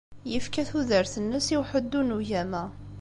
Yefka 0.31 0.63
tudert-nnes 0.69 1.47
i 1.55 1.57
uḥuddu 1.61 2.01
n 2.03 2.15
ugama. 2.17 2.63